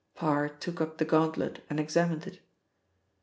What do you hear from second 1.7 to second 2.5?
examined it.